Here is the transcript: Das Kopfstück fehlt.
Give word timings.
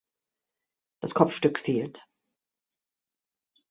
Das 1.03 1.13
Kopfstück 1.13 1.59
fehlt. 1.59 2.07